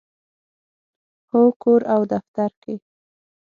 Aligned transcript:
هو، 1.29 1.41
کور 1.61 1.81
او 1.93 2.01
دفتر 2.13 2.51
کې 2.61 2.75